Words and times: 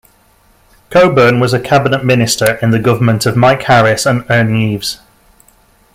Coburn 0.89 1.39
was 1.39 1.53
a 1.53 1.59
cabinet 1.59 2.03
minister 2.03 2.55
in 2.55 2.71
the 2.71 2.79
government 2.79 3.27
of 3.27 3.37
Mike 3.37 3.61
Harris 3.61 4.07
and 4.07 4.25
Ernie 4.31 4.73
Eves. 4.73 4.99